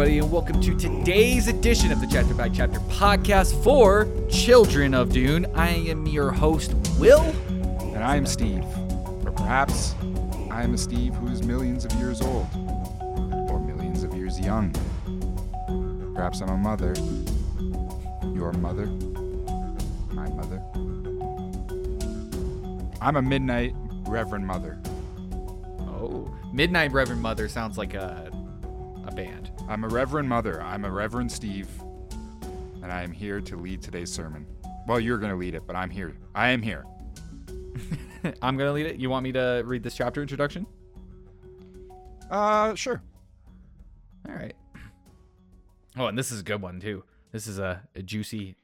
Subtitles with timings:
[0.00, 5.12] Everybody, and welcome to today's edition of the Chapter by Chapter podcast for Children of
[5.12, 5.44] Dune.
[5.54, 7.20] I am your host, Will.
[7.20, 8.64] And I am Steve.
[9.26, 9.94] Or perhaps
[10.50, 12.46] I am a Steve who is millions of years old.
[13.50, 14.72] Or millions of years young.
[16.14, 16.94] Perhaps I'm a mother.
[18.34, 18.86] Your mother.
[20.14, 20.62] My mother.
[23.02, 23.74] I'm a midnight
[24.08, 24.80] Reverend Mother.
[25.80, 28.32] Oh, Midnight Reverend Mother sounds like a,
[29.06, 29.49] a band.
[29.70, 30.60] I'm a Reverend Mother.
[30.60, 31.68] I'm a Reverend Steve.
[32.82, 34.44] And I am here to lead today's sermon.
[34.88, 36.16] Well, you're going to lead it, but I'm here.
[36.34, 36.84] I am here.
[38.42, 38.96] I'm going to lead it.
[38.96, 40.66] You want me to read this chapter introduction?
[42.32, 43.00] Uh, sure.
[44.28, 44.54] All right.
[45.96, 47.04] Oh, and this is a good one, too.
[47.30, 48.56] This is a, a juicy.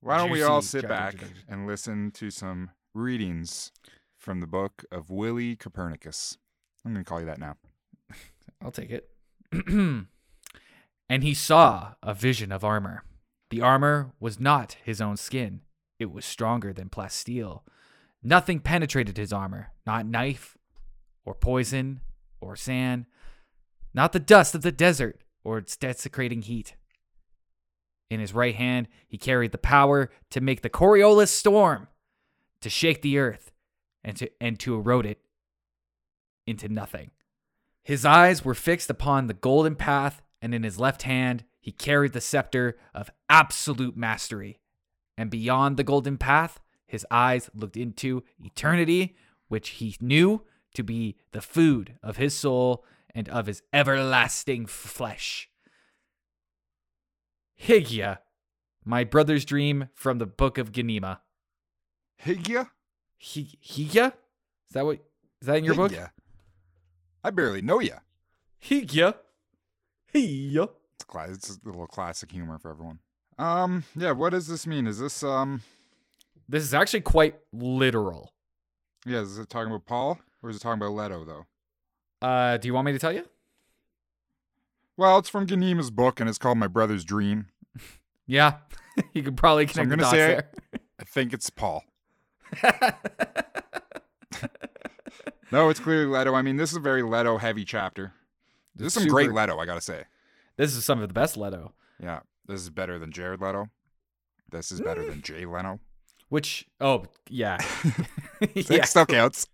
[0.00, 1.14] Why don't we all sit back
[1.48, 3.72] and listen to some readings
[4.18, 6.36] from the book of Willie Copernicus?
[6.84, 7.56] I'm going to call you that now.
[8.62, 9.08] I'll take it.
[11.08, 13.04] and he saw a vision of armor.
[13.50, 15.60] The armor was not his own skin,
[15.98, 17.62] it was stronger than plasteel.
[18.22, 20.56] Nothing penetrated his armor, not knife,
[21.24, 22.00] or poison,
[22.40, 23.06] or sand,
[23.94, 26.74] not the dust of the desert, or its desecrating heat.
[28.10, 31.88] In his right hand, he carried the power to make the Coriolis storm,
[32.60, 33.52] to shake the earth,
[34.04, 35.20] and to, and to erode it
[36.46, 37.10] into nothing.
[37.82, 42.12] His eyes were fixed upon the golden path, and in his left hand he carried
[42.12, 44.60] the scepter of absolute mastery.
[45.18, 49.16] And beyond the golden path, his eyes looked into eternity,
[49.48, 50.42] which he knew
[50.74, 55.48] to be the food of his soul and of his everlasting flesh.
[57.58, 58.18] Hygia,
[58.84, 61.18] my brother's dream from the book of Ghanima.
[62.24, 62.70] Hygia?
[63.18, 64.12] Hy- Hygia?
[64.68, 64.98] Is that what?
[65.40, 65.92] Is that in your book?
[65.92, 66.10] Hygia?
[67.24, 67.98] I barely know ya.
[70.12, 70.62] Hygia.
[70.62, 70.68] Hygia.
[70.94, 72.98] It's, cla- it's a little classic humor for everyone.
[73.38, 74.86] Um, yeah, what does this mean?
[74.86, 75.60] Is this, um,
[76.48, 78.32] This is actually quite literal.
[79.04, 80.18] yeah, is it talking about Paul?
[80.42, 81.46] Or is it talking about Leto, though?
[82.26, 83.24] Uh, do you want me to tell you?
[84.96, 87.46] Well, it's from Ghanima's book, and it's called My Brother's Dream.
[88.28, 88.54] Yeah,
[89.12, 91.84] you could probably So I'm connect the gonna dots say I think it's Paul.
[95.52, 96.34] No, it's clearly Leto.
[96.34, 98.12] I mean, this is a very Leto-heavy chapter.
[98.76, 100.04] This is some great Leto, I gotta say.
[100.56, 101.72] this is some of the best Leto.
[102.00, 103.68] Yeah, this is better than Jared Leto.
[104.50, 105.08] This is better Mm.
[105.08, 105.80] than Jay Leno.
[106.28, 107.58] Which, oh yeah,
[108.54, 109.48] yeah, still counts.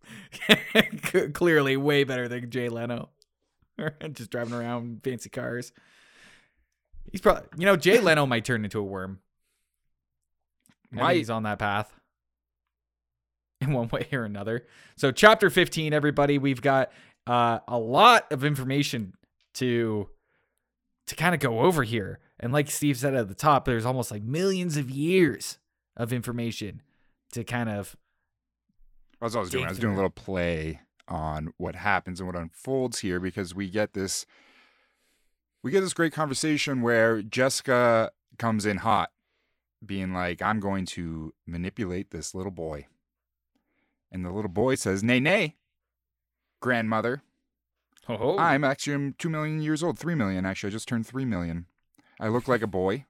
[1.35, 3.11] Clearly way better than Jay Leno.
[4.13, 5.73] Just driving around fancy cars.
[7.11, 9.21] He's probably, you know, Jay Leno might turn into a worm.
[10.91, 11.17] Might.
[11.17, 11.93] he's on that path
[13.61, 14.67] in one way or another.
[14.97, 16.91] So, chapter 15, everybody, we've got
[17.27, 19.15] uh, a lot of information
[19.55, 20.09] to
[21.07, 22.21] to kind of go over here.
[22.39, 25.59] And like Steve said at the top, there's almost like millions of years
[25.97, 26.83] of information
[27.33, 27.97] to kind of
[29.21, 29.67] That's what I was doing.
[29.67, 33.69] I was doing a little play on what happens and what unfolds here because we
[33.69, 34.25] get this
[35.63, 39.11] we get this great conversation where Jessica comes in hot,
[39.85, 42.87] being like, I'm going to manipulate this little boy.
[44.11, 45.57] And the little boy says, Nay, nay,
[46.63, 47.23] grandmother.
[48.09, 49.99] oh, I'm actually I'm two million years old.
[49.99, 50.69] Three million, actually.
[50.69, 51.67] I just turned three million.
[52.19, 53.05] I look like a boy,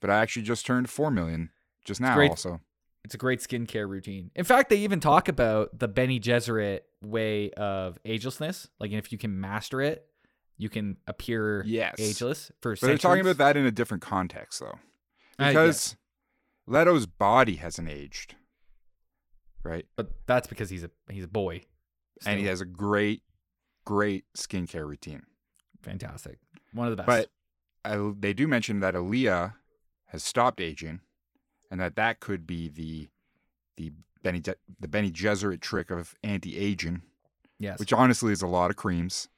[0.00, 1.50] but I actually just turned four million
[1.84, 2.30] just now great.
[2.30, 2.60] also.
[3.04, 4.30] It's a great skincare routine.
[4.34, 8.68] In fact, they even talk about the Bene Gesserit way of agelessness.
[8.80, 10.06] Like if you can master it,
[10.56, 11.96] you can appear Yes.
[12.00, 14.78] ageless for But they're talking about that in a different context, though.
[15.38, 15.94] Because
[16.66, 18.34] Leto's body hasn't aged,
[19.62, 19.86] right?
[19.94, 21.62] But that's because he's a he's a boy.
[22.24, 23.22] And he has a great,
[23.84, 25.22] great skincare routine.
[25.82, 26.38] fantastic.
[26.72, 27.28] One of the best.
[27.84, 29.56] But uh, they do mention that Alia
[30.06, 31.00] has stopped aging,
[31.70, 33.08] and that that could be the
[33.76, 33.92] the
[34.22, 37.02] Benny Je- the Bene Gesserit trick of anti-aging,
[37.58, 37.78] yes.
[37.78, 39.28] which honestly is a lot of creams.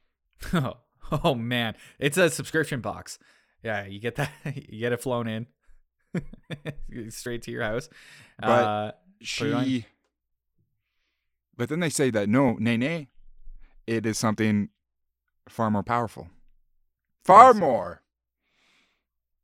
[0.54, 0.78] oh,
[1.24, 3.18] oh man, it's a subscription box.
[3.62, 4.30] Yeah, you get that.
[4.54, 5.46] You get it flown in
[7.10, 7.88] straight to your house.
[8.38, 8.92] But uh,
[9.36, 9.64] Put it on.
[9.64, 9.86] She,
[11.58, 13.08] but then they say that no, nay, nay,
[13.86, 14.70] it is something
[15.48, 16.28] far more powerful,
[17.24, 18.00] far more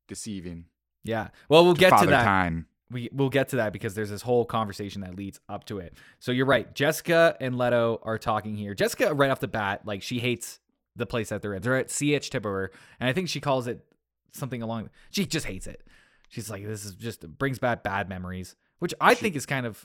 [0.08, 0.66] deceiving.
[1.02, 1.28] yeah.
[1.48, 2.24] Well, we'll get to that.
[2.24, 2.66] time.
[2.90, 5.94] we we'll get to that because there's this whole conversation that leads up to it.
[6.20, 6.72] So you're right.
[6.74, 8.74] Jessica and Leto are talking here.
[8.74, 10.60] Jessica, right off the bat, like she hates
[10.96, 11.62] the place that they're in.
[11.62, 12.68] They're at Sietch Tabr,
[13.00, 13.84] and I think she calls it
[14.32, 14.90] something along.
[15.10, 15.82] She just hates it.
[16.28, 19.66] She's like, this is just brings back bad memories, which I She- think is kind
[19.66, 19.84] of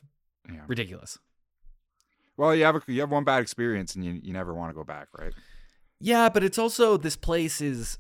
[0.51, 0.61] Yeah.
[0.67, 1.17] ridiculous.
[2.39, 4.73] Well, you have a, you have one bad experience and you you never want to
[4.73, 5.33] go back, right?
[5.99, 7.97] Yeah, but it's also this place is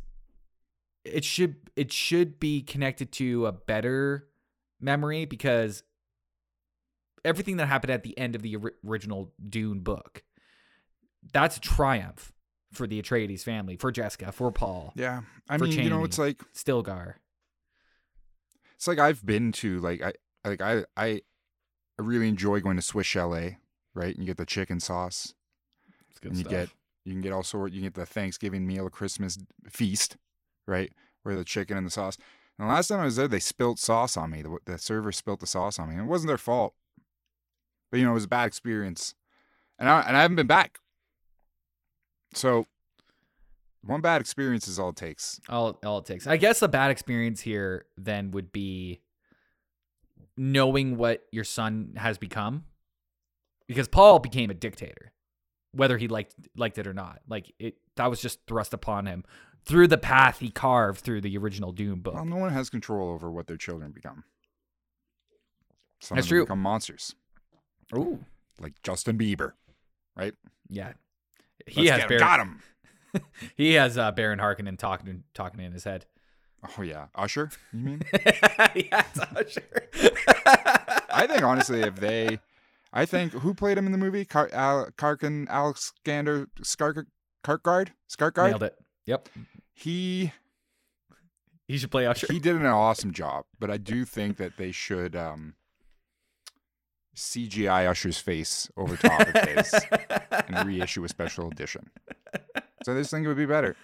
[1.03, 4.29] it should it should be connected to a better
[4.79, 5.83] memory because
[7.25, 8.57] everything that happened at the end of the
[8.87, 10.23] original Dune book
[11.33, 12.31] that's a triumph
[12.71, 16.17] for the Atreides family, for Jessica, for Paul, Yeah, I For mean, you know, it's
[16.17, 17.15] like Stilgar.
[18.75, 20.13] it's like I've been to like I
[20.47, 21.21] like I I
[21.97, 23.57] I really enjoy going to Swiss Chalet,
[23.93, 24.13] right?
[24.13, 25.33] And you get the chicken sauce,
[26.09, 26.69] It's good and you get
[27.05, 27.71] you can get all sort.
[27.71, 29.37] You can get the Thanksgiving meal, a Christmas
[29.69, 30.17] feast,
[30.67, 30.91] right?
[31.23, 32.17] Where the chicken and the sauce.
[32.57, 34.41] And the last time I was there, they spilt sauce on me.
[34.41, 35.95] The, the server spilt the sauce on me.
[35.95, 36.73] And it wasn't their fault,
[37.89, 39.15] but you know, it was a bad experience.
[39.77, 40.79] And I and I haven't been back.
[42.33, 42.67] So
[43.81, 45.39] one bad experience is all it takes.
[45.49, 46.27] all all it takes.
[46.27, 48.99] I guess the bad experience here then would be
[50.35, 52.65] knowing what your son has become,
[53.69, 55.13] because Paul became a dictator,
[55.71, 57.19] whether he liked liked it or not.
[57.29, 59.23] Like it, that was just thrust upon him
[59.63, 62.15] through the path he carved through the original Dune book.
[62.15, 64.23] Well, no one has control over what their children become.
[66.01, 66.45] Some That's of them true.
[66.45, 67.13] become monsters,
[67.95, 68.25] Ooh,
[68.59, 69.53] like Justin Bieber.
[70.15, 70.33] Right?
[70.67, 70.93] Yeah.
[71.67, 72.61] He Let's has Baron, got him.
[73.55, 76.05] he has uh, Baron Harkonnen talking talking in his head.
[76.77, 77.51] Oh yeah, Usher.
[77.71, 78.01] You mean?
[78.75, 79.03] yeah,
[79.35, 79.89] Usher.
[81.11, 82.39] I think honestly, if they,
[82.91, 84.25] I think who played him in the movie?
[84.25, 87.05] Car, Al, Karkin Alexander Skark,
[87.43, 88.49] Karkgard Skarkgard.
[88.49, 88.75] nailed it.
[89.05, 89.29] Yep,
[89.73, 90.31] He
[91.67, 92.27] he should play Usher.
[92.31, 95.53] he did an awesome job, but I do think that they should um,
[97.15, 99.73] CGI Usher's face over top of his
[100.47, 101.89] and reissue a special edition.
[102.83, 103.75] So this thing would be better.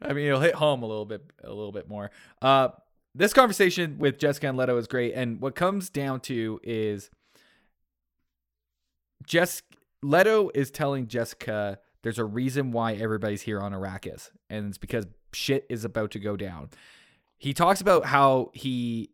[0.00, 2.10] I mean, it'll hit home a little bit, a little bit more.
[2.40, 2.68] Uh,
[3.14, 7.10] this conversation with Jessica and Leto is great, and what comes down to is
[9.26, 9.62] Jess
[10.02, 15.06] Leto is telling Jessica there's a reason why everybody's here on Arrakis, and it's because
[15.32, 16.70] shit is about to go down.
[17.38, 19.10] He talks about how he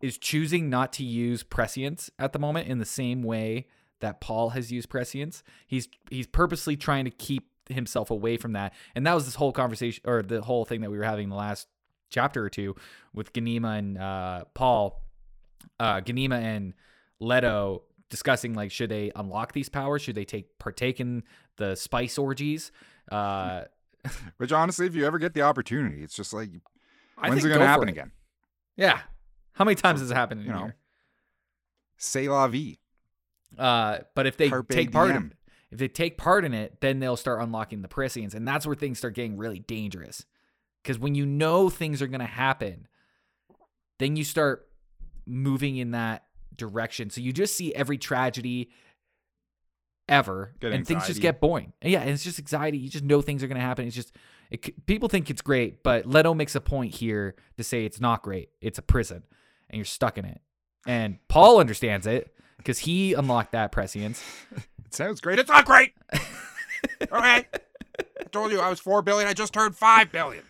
[0.00, 3.66] is choosing not to use prescience at the moment in the same way
[4.00, 5.42] that Paul has used prescience.
[5.66, 8.74] He's he's purposely trying to keep himself away from that.
[8.94, 11.30] And that was this whole conversation or the whole thing that we were having in
[11.30, 11.68] the last
[12.10, 12.76] chapter or two
[13.12, 15.02] with Ghanima and uh, Paul,
[15.80, 16.74] uh, Ghanima and
[17.20, 20.02] Leto discussing like should they unlock these powers?
[20.02, 21.22] Should they take partake in
[21.56, 22.72] the spice orgies?
[23.10, 23.62] Uh,
[24.36, 26.50] Which honestly, if you ever get the opportunity, it's just like,
[27.16, 28.12] when's it going to for happen again?
[28.76, 29.00] Yeah.
[29.52, 30.72] How many times has it happened in you know?
[31.96, 32.78] C'est la vie.
[33.58, 35.32] Uh, but if they Carpe take part in it,
[35.70, 38.76] if they take part in it, then they'll start unlocking the prescience, and that's where
[38.76, 40.24] things start getting really dangerous.
[40.82, 42.88] Because when you know things are gonna happen,
[43.98, 44.68] then you start
[45.24, 46.24] moving in that
[46.56, 47.10] direction.
[47.10, 48.70] So you just see every tragedy
[50.08, 51.72] ever, and things just get boring.
[51.82, 52.78] And yeah, and it's just anxiety.
[52.78, 53.86] You just know things are gonna happen.
[53.86, 54.14] It's just
[54.50, 58.22] it, people think it's great, but Leto makes a point here to say it's not
[58.22, 58.50] great.
[58.60, 59.22] It's a prison,
[59.70, 60.40] and you're stuck in it.
[60.86, 64.22] And Paul understands it because he unlocked that prescience.
[64.86, 65.40] It sounds great.
[65.40, 65.92] It's not great.
[67.02, 67.08] okay.
[67.12, 67.46] I
[68.30, 69.28] told you I was four billion.
[69.28, 70.44] I just turned five billion.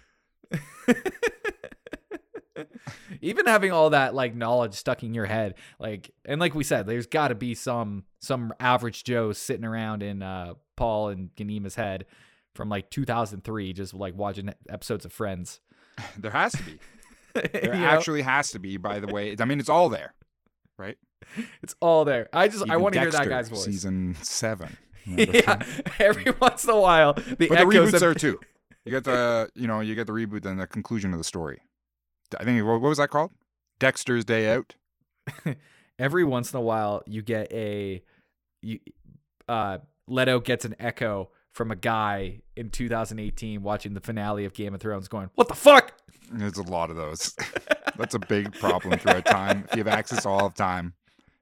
[3.24, 6.86] Even having all that like knowledge stuck in your head, like and like we said,
[6.86, 11.74] there's got to be some some average Joe sitting around in uh, Paul and Ghanima's
[11.74, 12.06] head
[12.54, 15.60] from like 2003, just like watching episodes of Friends.
[16.18, 16.78] There has to be.
[17.34, 17.86] There You know?
[17.86, 18.76] actually has to be.
[18.76, 20.14] By the way, I mean it's all there,
[20.78, 20.96] right?
[21.62, 22.28] it's all there.
[22.32, 23.64] I just I want to hear that guy's voice.
[23.64, 24.76] Season seven.
[25.06, 25.62] Yeah,
[25.98, 28.40] every once in a while, the But the echoes reboots of there too.
[28.86, 31.60] You get the you know you get the reboot and the conclusion of the story.
[32.38, 33.30] I think what was that called?
[33.78, 34.74] Dexter's Day Out.
[35.98, 38.02] every once in a while you get a
[38.62, 38.78] you
[39.48, 44.74] uh Leto gets an echo from a guy in 2018 watching the finale of Game
[44.74, 45.94] of Thrones going, "What the fuck?"
[46.30, 47.34] There's a lot of those.
[47.96, 49.64] That's a big problem throughout time.
[49.68, 50.94] If you have access all of time,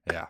[0.06, 0.26] yeah,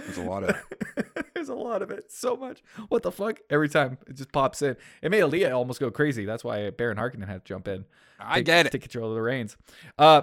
[0.00, 0.56] there's a lot of.
[1.34, 2.10] There's a lot of it.
[2.10, 2.64] So much.
[2.88, 3.38] What the fuck?
[3.48, 4.76] Every time it just pops in.
[5.02, 6.24] It made Alia almost go crazy.
[6.24, 7.84] That's why Baron Harkonnen had to jump in.
[8.18, 8.72] I take, get it.
[8.72, 9.56] Take control of the reins.
[9.96, 10.22] Uh,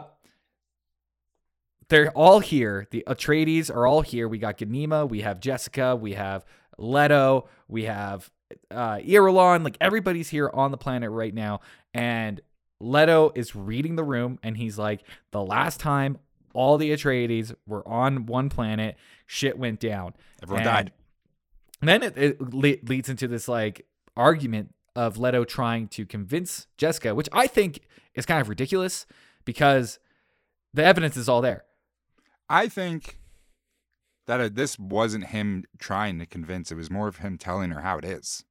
[1.88, 2.88] they're all here.
[2.92, 4.28] The Atreides are all here.
[4.28, 5.08] We got Ghanima.
[5.08, 5.96] We have Jessica.
[5.96, 6.46] We have
[6.78, 7.48] Leto.
[7.70, 8.30] We have
[8.70, 9.64] uh, Irulan.
[9.64, 11.62] Like everybody's here on the planet right now.
[11.94, 12.42] And
[12.80, 15.02] Leto is reading the room, and he's like,
[15.32, 16.18] "The last time
[16.56, 18.96] all the Atreides were on one planet,
[19.28, 20.14] shit went down.
[20.42, 20.92] Everyone And died.
[21.82, 23.86] Then it, it le- leads into this like
[24.18, 27.82] argument of Leto trying to convince Jessica, which I think
[28.16, 29.06] is kind of ridiculous
[29.44, 30.00] because
[30.74, 31.66] the evidence is all there.
[32.50, 33.20] I think
[34.26, 36.72] that uh, this wasn't him trying to convince.
[36.72, 38.44] It was more of him telling her how it is.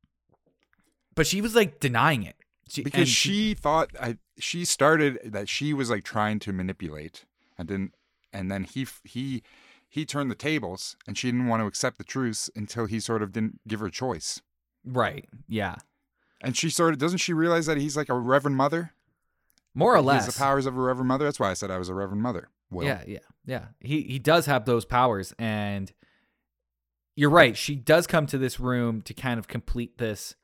[1.14, 2.37] but she was like denying it.
[2.68, 7.25] She, because and she thought I, she started that she was like trying to manipulate
[7.58, 7.94] and didn't
[8.32, 9.42] and then he he
[9.88, 13.23] he turned the tables and she didn't want to accept the truth until he sort
[13.23, 14.40] of didn't give her a choice
[14.84, 15.76] right, yeah,
[16.40, 18.92] and she sort of doesn't she realize that he's like a reverend mother
[19.75, 20.25] more or He less.
[20.26, 22.23] has the powers of a reverend mother that's why i said i was a reverend
[22.23, 22.84] mother Will.
[22.84, 23.64] Yeah, yeah, yeah.
[23.80, 25.92] He he does have those powers, and
[27.14, 27.56] you're right.
[27.56, 30.34] She does come to this room to kind of complete this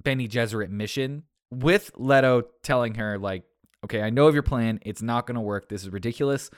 [0.00, 3.42] Bene Gesserit mission with Leto telling her like,
[3.84, 4.80] "Okay, I know of your plan.
[4.82, 5.68] It's not going to work.
[5.68, 6.50] This is ridiculous."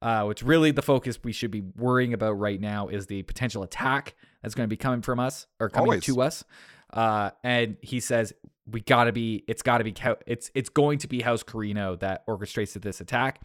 [0.00, 3.62] Uh, which really the focus we should be worrying about right now is the potential
[3.62, 6.04] attack that's going to be coming from us or coming Always.
[6.06, 6.42] to us.
[6.92, 8.32] Uh, and he says
[8.68, 9.44] we got to be.
[9.46, 9.94] It's got to be.
[10.26, 13.42] It's it's going to be House Corrino that orchestrates this attack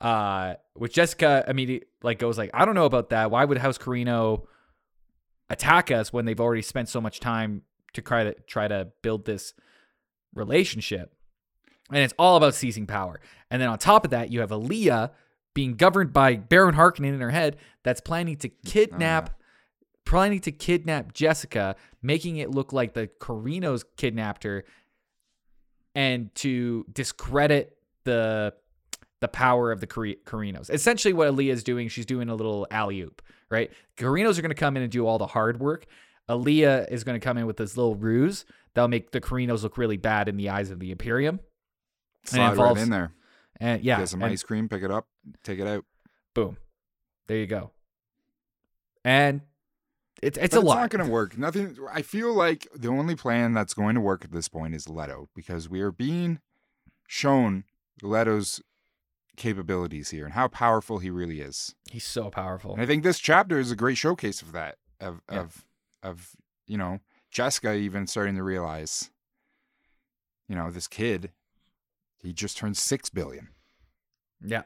[0.00, 3.78] uh which jessica immediately like goes like i don't know about that why would house
[3.78, 4.42] corrino
[5.50, 7.62] attack us when they've already spent so much time
[7.92, 9.54] to try to try to build this
[10.34, 11.14] relationship
[11.90, 15.12] and it's all about seizing power and then on top of that you have Alia
[15.54, 19.32] being governed by baron harkonnen in her head that's planning to kidnap uh.
[20.04, 24.64] planning to kidnap jessica making it look like the corrinos kidnapped her
[25.94, 28.52] and to discredit the
[29.24, 30.68] the power of the Car- Corrinos.
[30.68, 33.72] Essentially, what Alia is doing, she's doing a little alley oop, right?
[33.96, 35.86] Corrinos are going to come in and do all the hard work.
[36.28, 39.78] Alia is going to come in with this little ruse that'll make the Corrinos look
[39.78, 41.40] really bad in the eyes of the Imperium.
[42.24, 43.12] Slide involves- right in there
[43.60, 45.06] And yeah, get some and ice cream pick it up
[45.42, 45.84] take it out
[46.34, 46.56] boom,
[47.26, 47.70] there you go.
[49.04, 49.42] And
[50.22, 50.72] it's it's But a lot.
[50.72, 51.36] It's not going to work.
[51.38, 51.76] Nothing.
[51.92, 55.28] I feel like the only plan that's going to work at this point is Leto
[55.34, 56.40] because we are being
[57.06, 57.64] shown
[58.02, 58.62] Leto's
[59.36, 61.74] capabilities here and how powerful he really is.
[61.90, 62.72] He's so powerful.
[62.72, 64.76] And I think this chapter is a great showcase of that.
[65.00, 65.40] Of Yeah.
[65.40, 65.64] of
[66.02, 66.30] of
[66.66, 67.00] you know
[67.30, 69.10] Jessica even starting to realize,
[70.48, 71.32] you know, this kid,
[72.24, 73.48] he just turned six billion.
[74.44, 74.62] Yeah.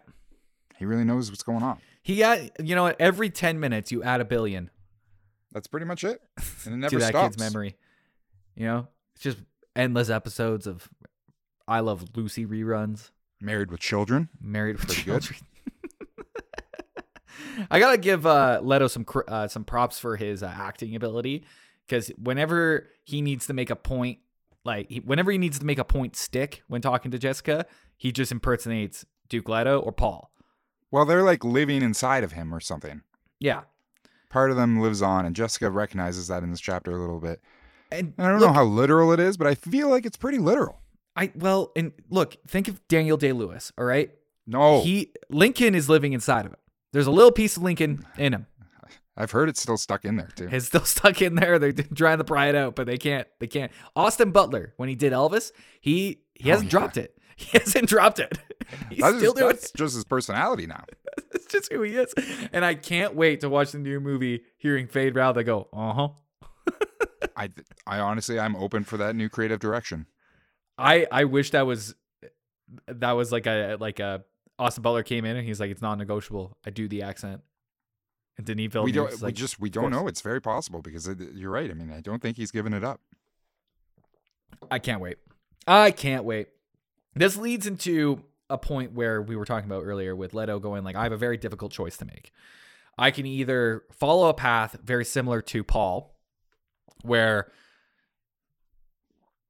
[0.79, 1.79] He really knows what's going on.
[2.03, 2.95] He got you know?
[2.99, 4.71] Every ten minutes you add a billion
[5.53, 6.21] That's pretty much it.
[6.65, 7.37] And it never to that stops.
[7.37, 7.77] kid's memory.
[8.55, 9.39] You know, it's just
[9.77, 10.89] endless episodes of
[11.67, 13.11] I Love Lucy reruns.
[13.41, 14.29] Married with children.
[14.41, 15.23] Married with Pretty good.
[15.23, 15.41] children.
[17.71, 21.45] I gotta give uh, Leto some uh, some props for his uh, acting ability
[21.87, 24.19] because whenever he needs to make a point,
[24.69, 28.13] like he, whenever he needs to make a point stick when talking to Jessica, he
[28.13, 30.31] just impersonates Duke Leto or Paul.
[30.91, 33.03] Well, they're like living inside of him or something.
[33.41, 33.63] Yeah,
[34.31, 37.41] part of them lives on, and Jessica recognizes that in this chapter a little bit.
[37.91, 40.17] and And I don't look, know how literal it is, but I feel like it's
[40.17, 40.81] pretty literal.
[41.17, 43.73] I well, and look, think of Daniel Day Lewis.
[43.77, 44.11] All right,
[44.47, 46.61] No, he Lincoln is living inside of him.
[46.93, 48.47] There's a little piece of Lincoln in him.
[49.21, 50.49] I've heard it's still stuck in there too.
[50.51, 51.59] It's still stuck in there.
[51.59, 53.27] They're trying to pry it out, but they can't.
[53.41, 53.73] They can't.
[53.97, 56.79] Austin Butler, when he did Elvis, he he Oh, hasn't yeah.
[56.79, 57.15] dropped it.
[57.39, 58.37] He hasn't dropped it.
[58.91, 60.83] He's That's, still just, doing that's just his personality now.
[60.89, 61.25] it.
[61.35, 62.13] It's just who he is.
[62.53, 65.35] And I can't wait to watch the new movie, hearing Feyd-Rautha.
[65.37, 66.09] They go, uh huh.
[67.37, 67.51] I,
[67.87, 70.07] I honestly, I'm open for that new creative direction.
[70.77, 71.95] I I wish that was
[72.89, 74.25] that was like a like a
[74.59, 76.57] Austin Butler came in and he's like, it's non-negotiable.
[76.67, 77.43] I do the accent.
[78.39, 80.09] And Denis Villeneuve we don't, is we just, we don't know.
[80.09, 81.71] It's very possible because it, you're right.
[81.71, 83.01] I mean, I don't think he's given it up.
[84.71, 85.19] I can't wait.
[85.67, 86.49] I can't wait.
[87.15, 90.97] This leads into a point where we were talking about earlier with Leto going like,
[90.97, 92.33] I have a very difficult choice to make.
[92.97, 96.17] I can either follow a path very similar to Paul,
[97.03, 97.53] where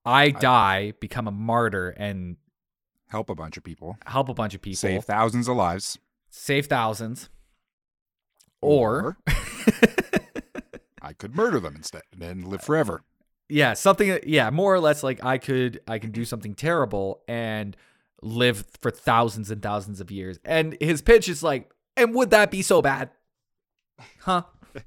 [0.04, 2.36] I die, become a martyr, and
[3.08, 6.66] Help a bunch of people, help a bunch of people, save thousands of lives, save
[6.66, 7.30] thousands,
[8.60, 9.16] or
[11.02, 13.02] I could murder them instead and live forever.
[13.48, 17.76] yeah something yeah more or less like i could i can do something terrible and
[18.22, 22.50] live for thousands and thousands of years and his pitch is like and would that
[22.50, 23.10] be so bad
[24.20, 24.42] huh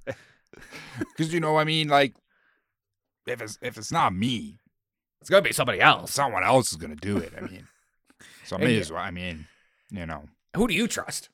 [0.99, 2.13] Because you know, I mean, like,
[3.25, 4.59] if it's if it's not me,
[5.21, 7.33] it's gonna be somebody else someone else is gonna do it.
[7.35, 7.67] I mean,
[8.45, 9.01] so And may you- as well.
[9.01, 9.47] I mean,
[9.89, 10.25] you know,
[10.55, 11.29] who do you trust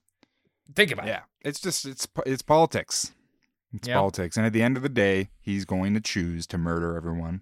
[0.75, 3.13] think about yeah, it's just it's it's politics.
[3.73, 3.95] It's Yeah.
[3.95, 7.41] politics, and at the end of the day, he's going to choose to murder everyone.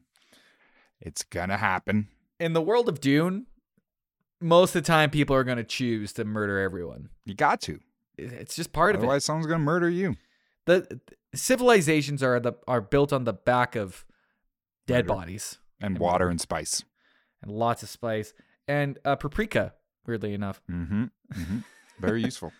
[1.00, 2.08] It's gonna happen.
[2.40, 3.46] in the world of dune
[4.42, 7.80] most of the time people are gonna choose to murder everyone You got to,
[8.18, 10.16] it's just part of it otherwise, someone's gonna murder you.
[10.66, 11.00] the
[11.34, 14.06] civilizations are the are built on the back of
[14.88, 15.20] dead Murder.
[15.20, 16.84] bodies And And water and spice.
[17.42, 18.34] and lots of spice
[18.68, 19.74] and uh, paprika
[20.08, 21.04] weirdly enough Mm-hmm.
[21.34, 21.58] mm-hmm.
[22.00, 22.52] Very useful.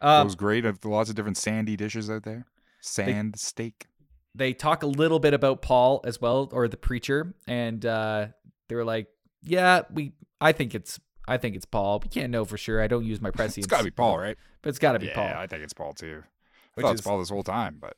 [0.00, 2.46] Um, Goes great lots of different sandy dishes out there.
[2.80, 3.86] Sand steak.
[4.34, 8.28] they talk a little bit about Paul as well, or the preacher, and uh,
[8.68, 9.08] they were like,
[9.42, 10.12] "Yeah, we.
[10.40, 11.00] I think it's.
[11.26, 12.00] I think it's Paul.
[12.02, 12.80] We can't know for sure.
[12.80, 13.58] I don't use my prescience.
[13.66, 14.36] It's got to be Paul, right?
[14.62, 15.42] But it's got to be yeah, Paul.
[15.42, 16.22] I think it's Paul too.
[16.24, 16.26] I
[16.74, 17.94] Which thought it's Paul this whole time, but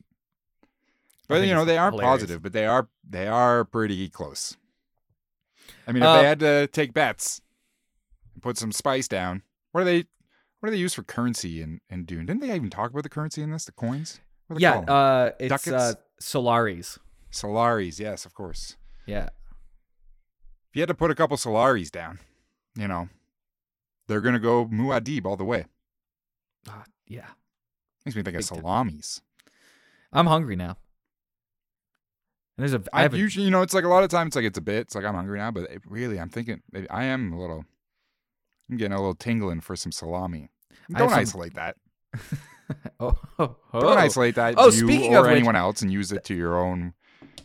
[1.28, 2.12] but you know they aren't hilarious.
[2.22, 4.56] positive, but they are they are pretty close.
[5.86, 7.40] I mean, if Uh, they had to take bets
[8.34, 9.42] and put some spice down,
[9.72, 10.06] what are they
[10.60, 12.26] what do they use for currency in, in Dune?
[12.26, 13.64] Didn't they even talk about the currency in this?
[13.64, 14.20] The coins?
[14.56, 15.72] Yeah, uh, it's Ducats?
[15.72, 16.98] uh, Solaris.
[17.30, 18.76] Solaris, yes, of course.
[19.06, 19.28] Yeah,
[20.68, 22.18] If you had to put a couple Solaris down,
[22.76, 23.08] you know,
[24.08, 25.64] they're gonna go Muad'Dib all the way.
[26.68, 27.26] Ah, yeah.
[28.04, 28.58] Makes me think of Big time.
[28.58, 29.20] salamis.
[30.12, 30.76] I'm hungry now.
[32.58, 32.82] And there's a.
[32.92, 34.62] I I usually, you know, it's like a lot of times it's like it's a
[34.62, 34.80] bit.
[34.82, 37.64] It's like I'm hungry now, but it, really, I'm thinking maybe I am a little.
[38.70, 40.48] I'm getting a little tingling for some salami.
[40.94, 41.76] Don't some- isolate that.
[43.00, 43.88] oh, oh, Don't oh.
[43.88, 44.54] isolate that.
[44.56, 46.94] Oh, you speaking or of which- anyone else, and use it to your own,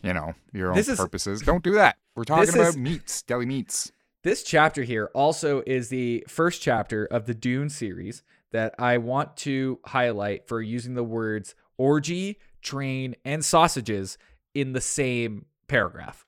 [0.03, 1.41] you know, your own This is- purposes.
[1.41, 1.98] Don't do that.
[2.15, 3.91] We're talking This about is- meats, deli meats.
[4.24, 9.38] This chapter here also is the first chapter of the Dune series that I want
[9.38, 14.17] to highlight for using the words orgy, train, and sausages
[14.55, 16.25] in the same paragraph.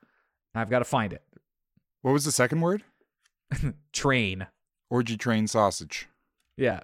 [0.53, 1.23] I've got to find it.
[2.01, 2.83] What was the second word?
[3.93, 4.47] Train.
[4.89, 6.07] Orgy train sausage.
[6.55, 6.81] Yeah.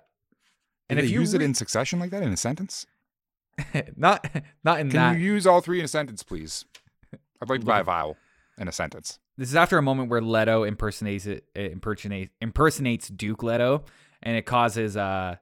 [0.90, 2.86] And And if if you you use it in succession like that in a sentence,
[3.96, 4.28] not
[4.64, 5.12] not in can that.
[5.14, 6.66] Can you use all three in a sentence, please?
[7.42, 8.18] I'd like to buy a vowel
[8.58, 9.20] in a sentence.
[9.38, 13.84] this is after a moment where Leto impersonates it, uh, impersonate, impersonates Duke Leto,
[14.22, 15.36] and it causes uh,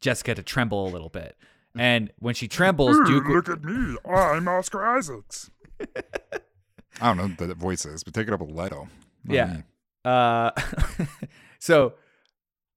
[0.00, 1.36] Jessica to tremble a little bit.
[1.78, 3.96] And when she trembles, Duke Look at me.
[4.08, 5.50] I'm Oscar Isaacs.
[7.00, 8.88] I don't know what the voice is, but take it up with Leto.
[9.24, 9.52] Not Yeah.
[9.54, 9.62] me.
[10.06, 10.52] Uh,
[11.58, 11.94] so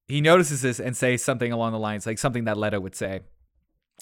[0.07, 3.21] he notices this and says something along the lines, like something that Leto would say.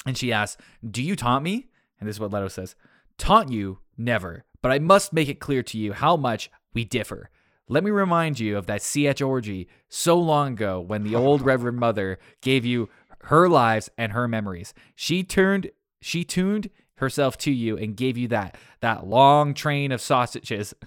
[0.06, 1.68] And she asks, Do you taunt me?
[2.00, 2.76] And this is what Leto says
[3.18, 3.80] Taunt you?
[3.98, 4.46] Never.
[4.62, 7.30] But I must make it clear to you how much we differ.
[7.68, 11.78] Let me remind you of that sietch orgy so long ago when the old Reverend
[11.78, 12.90] Mother gave you
[13.24, 14.74] her lives and her memories.
[14.96, 20.02] She turned, she tuned herself to you and gave you that that long train of
[20.02, 20.74] sausages.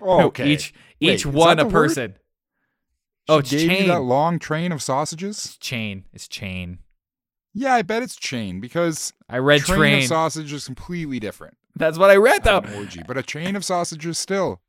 [0.00, 0.48] Okay.
[0.48, 1.72] each each is one a word?
[1.72, 2.14] person.
[3.28, 3.88] Oh, she oh, it's gave you chain.
[3.88, 5.44] that long train of sausages.
[5.44, 6.04] It's chain.
[6.12, 6.78] It's chain.
[7.52, 9.98] Yeah, I bet it's chain because I read train, train.
[10.02, 11.56] of sausage is completely different.
[11.74, 12.58] That's what I read though.
[12.58, 14.60] an orgy, but a chain of sausages still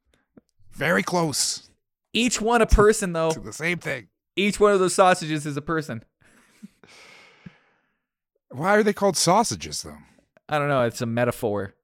[0.71, 1.69] very close
[2.13, 3.31] Each one a person though.
[3.31, 4.07] to the same thing.
[4.35, 6.03] Each one of those sausages is a person.
[8.49, 9.97] Why are they called sausages though?
[10.49, 10.83] I don't know.
[10.83, 11.75] It's a metaphor.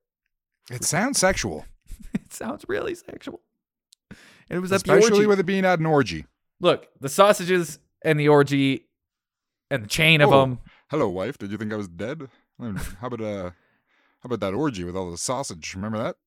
[0.72, 1.66] It sounds sexual,
[2.14, 3.42] It sounds really sexual.
[4.54, 6.26] It was especially with it being at an orgy.
[6.60, 8.86] Look, the sausages and the orgy
[9.72, 10.42] and the chain of Oh.
[10.42, 10.60] them.
[10.90, 11.38] Hello, wife.
[11.40, 12.30] Did you think I was dead?
[12.60, 15.74] I mean, How about uh, how about that orgy with all the sausage?
[15.74, 16.18] Remember that?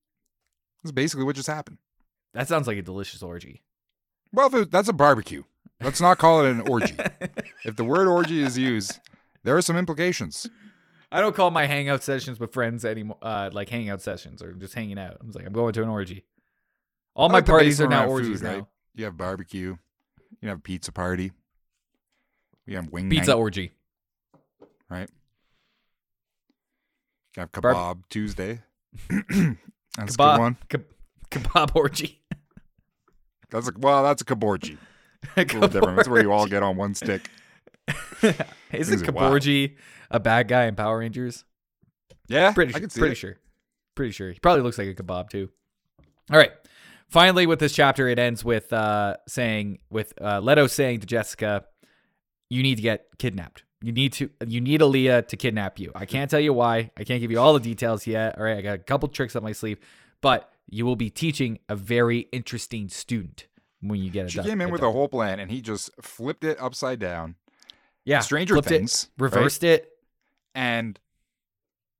[0.82, 1.78] That's basically what just happened.
[2.34, 3.62] That sounds like a delicious orgy.
[4.32, 5.44] Well, if it, that's a barbecue.
[5.80, 6.96] Let's not call it an orgy.
[7.64, 8.98] if the word orgy is used,
[9.44, 10.48] there are some implications.
[11.12, 14.74] I don't call my hangout sessions with friends anymore, uh, like hangout sessions or just
[14.74, 15.16] hanging out.
[15.20, 16.24] I'm just like, I'm going to an orgy.
[17.16, 18.54] All my like parties are now orgies food, now.
[18.54, 18.64] right?
[18.94, 19.76] You have barbecue.
[20.40, 21.32] You have pizza party.
[22.66, 23.72] You have wing Pizza night, orgy.
[24.90, 25.08] right?
[27.36, 28.60] You have kebab Barb- Tuesday.
[29.08, 29.56] that's a
[29.96, 30.56] Kebab, good one.
[30.68, 32.22] Ke- kebab orgy.
[33.50, 34.78] That's a, well, that's a kaborgy.
[35.36, 35.96] It's a little different.
[35.96, 37.28] That's where you all get on one stick.
[38.72, 39.42] Isn't are wild.
[40.10, 41.44] A bad guy in Power Rangers?
[42.28, 43.16] Yeah, Pretty, I can see pretty it.
[43.16, 43.36] sure.
[43.96, 44.30] Pretty sure.
[44.30, 45.48] He probably looks like a kebab too.
[46.30, 46.52] All right.
[47.08, 51.64] Finally, with this chapter, it ends with uh, saying, with uh, Leto saying to Jessica,
[52.50, 53.62] "You need to get kidnapped.
[53.82, 54.28] You need to.
[54.46, 55.92] You need Alia to kidnap you.
[55.94, 56.90] I can't tell you why.
[56.96, 58.36] I can't give you all the details yet.
[58.38, 59.78] All right, I got a couple tricks up my sleeve,
[60.20, 63.46] but you will be teaching a very interesting student
[63.80, 64.46] when you get it She done.
[64.46, 64.90] came in it with done.
[64.90, 67.36] a whole plan, and he just flipped it upside down.
[68.04, 69.24] yeah, Stranger flipped it, Things, right?
[69.32, 69.90] reversed it.
[70.56, 70.98] and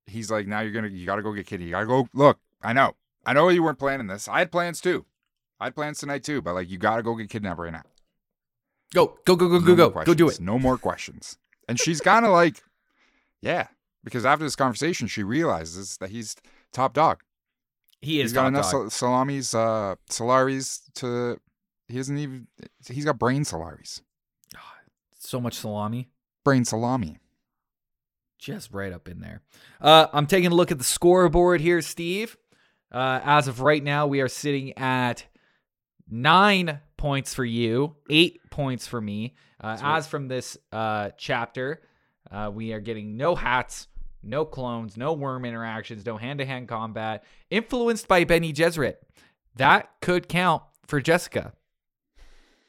[0.07, 1.65] he's like, "Now you're gonna, you gotta go get Kitty.
[1.65, 2.09] You gotta go.
[2.13, 2.95] Look, I know,
[3.27, 4.29] I know you weren't planning this.
[4.29, 5.05] I had plans too.
[5.59, 7.83] I had plans tonight too, but like, you gotta go get kidnapped right now.
[8.93, 10.39] Go, go, go, go, No go, go, go do it.
[10.39, 11.37] No more questions.
[11.67, 12.63] And she's kind of like,
[13.41, 13.67] yeah,
[14.03, 16.37] because after this conversation, she realizes that he's
[16.71, 17.21] top dog.
[18.01, 18.71] He is he's got enough dog.
[18.71, 21.37] sal- salamis, uh, salaries to.
[21.89, 22.47] He doesn't even.
[22.89, 24.01] He's got brain salaries.
[25.19, 26.07] so much salami.
[26.45, 27.17] Brain salami.
[28.39, 29.41] just right up in there.
[29.81, 32.37] Uh, I'm taking a look at the scoreboard here, Steve.
[32.91, 35.25] Uh, as of right now, we are sitting at
[36.09, 39.35] nine points for you, eight points for me.
[39.61, 41.81] Uh, as from this uh, chapter,
[42.31, 43.87] uh, we are getting no hats,
[44.23, 48.95] no clones, no worm interactions, no hand to hand combat, influenced by Bene Gesserit.
[49.55, 51.53] That could count for Jessica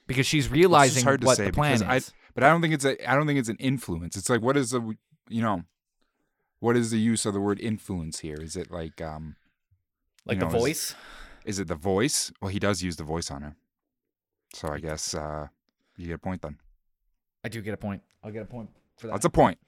[0.07, 2.12] because she's realizing hard to what say the plan because I- is.
[2.35, 4.16] But I don't think it's a I don't think it's an influence.
[4.16, 4.96] It's like what is the
[5.28, 5.64] you know
[6.61, 8.37] what is the use of the word influence here?
[8.40, 9.35] Is it like um
[10.29, 10.95] like you the know, is- voice.
[11.45, 12.31] is it the voice?
[12.41, 13.57] Well, he does use the voice on her.
[14.55, 15.49] So I guess uh
[15.97, 16.59] you get a point then.
[17.45, 18.03] I do get a point.
[18.23, 19.14] I'll get a point for that.
[19.14, 19.59] That's a point.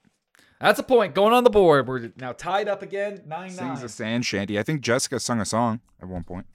[0.59, 1.87] That's a point going on the board.
[1.87, 3.85] We're now tied up again, nine Sings nine.
[3.85, 4.59] a sand shanty.
[4.59, 6.45] I think Jessica sung a song at one point.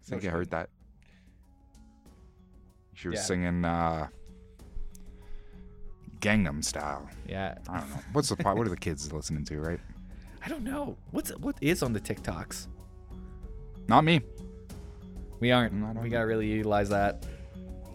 [0.00, 0.70] I think So I heard that.
[2.94, 3.22] She was Yeah.
[3.24, 4.08] singing uh
[6.20, 7.08] Gangnam Style.
[7.28, 7.96] Yeah, I don't know.
[8.12, 8.36] What's the?
[8.36, 9.80] What are the kids listening to, right?
[10.44, 12.68] I don't know what's what is on the TikToks.
[13.88, 14.20] Not me.
[15.40, 15.72] We aren't.
[16.00, 17.26] We gotta really utilize that.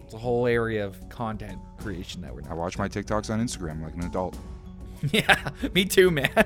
[0.04, 2.56] It's a whole area of content creation that we're I not.
[2.56, 4.36] watch my TikToks on Instagram like an adult.
[5.12, 6.28] yeah, me too, man.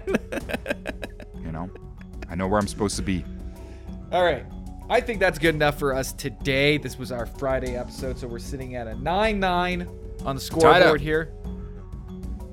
[1.44, 1.68] You know,
[2.31, 3.24] I know where I'm supposed to be.
[4.12, 4.46] All right.
[4.88, 6.78] I think that's good enough for us today.
[6.78, 9.88] This was our Friday episode, so we're sitting at a 9 9
[10.24, 11.33] on the scoreboard here.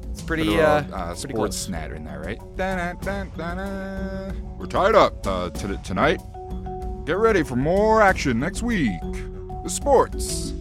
[0.09, 1.57] It's pretty, a, uh, uh, pretty sports close.
[1.57, 2.39] snatter in there, right?
[2.57, 4.33] Da-da-da-da-da.
[4.57, 6.19] We're tied up uh, t- tonight.
[7.09, 9.01] Get ready for more action next week.
[9.63, 10.53] The sports.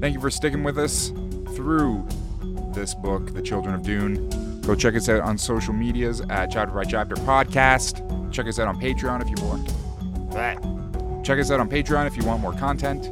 [0.00, 1.08] Thank you for sticking with us
[1.56, 2.06] through
[2.72, 4.60] this book, The Children of Dune.
[4.60, 8.32] Go check us out on social medias at Chapter by Chapter Podcast.
[8.32, 11.26] Check us out on Patreon if you want.
[11.26, 13.10] Check us out on Patreon if you want more content.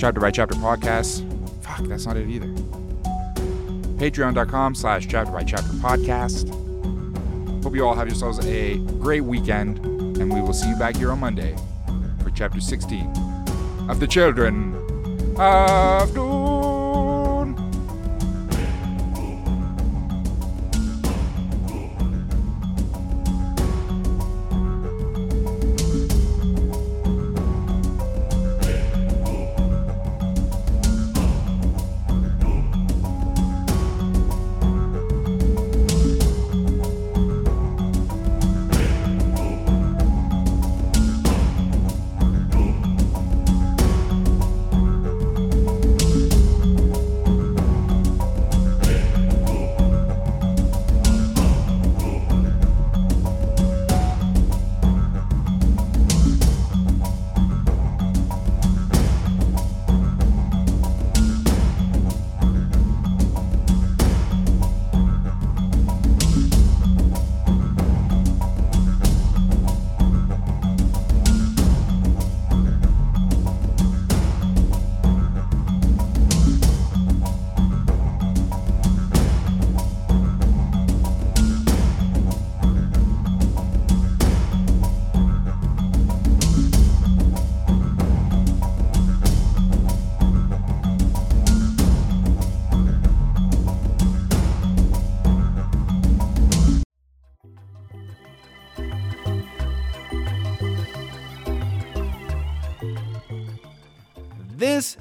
[0.00, 1.20] Chapter by Chapter Podcast.
[1.62, 2.46] Fuck, that's not it either
[3.98, 6.50] patreon.com slash chapter by chapter podcast
[7.62, 9.78] hope you all have yourselves a great weekend
[10.18, 11.56] and we will see you back here on monday
[12.36, 13.10] chapter 16
[13.88, 14.74] of the children
[15.38, 16.45] of.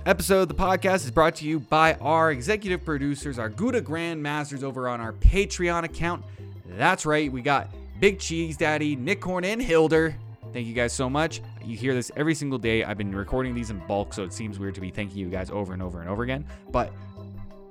[0.05, 4.63] Episode of the podcast is brought to you by our executive producers, our Gouda Grandmasters
[4.63, 6.23] over on our Patreon account.
[6.65, 10.15] That's right, we got Big Cheese Daddy, Nick Horn, and Hilder.
[10.53, 11.41] Thank you guys so much.
[11.63, 12.83] You hear this every single day.
[12.83, 15.49] I've been recording these in bulk, so it seems weird to be thanking you guys
[15.49, 16.93] over and over and over again, but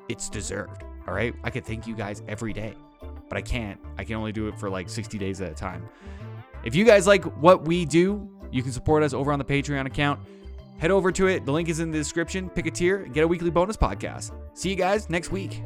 [0.08, 0.82] it's deserved.
[1.06, 2.74] All right, I could thank you guys every day,
[3.28, 3.78] but I can't.
[3.96, 5.88] I can only do it for like 60 days at a time.
[6.64, 9.86] If you guys like what we do, you can support us over on the Patreon
[9.86, 10.18] account.
[10.78, 11.46] Head over to it.
[11.46, 12.50] The link is in the description.
[12.50, 14.32] Pick a tier and get a weekly bonus podcast.
[14.54, 15.62] See you guys next week.